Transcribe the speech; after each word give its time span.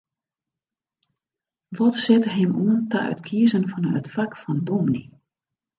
Wat 1.77 1.95
sette 2.05 2.31
him 2.37 2.51
oan 2.63 2.81
ta 2.91 2.99
it 3.11 3.21
kiezen 3.27 3.65
fan 3.71 3.85
it 3.99 4.07
fak 4.15 4.31
fan 4.41 4.59
dûmny? 4.67 5.03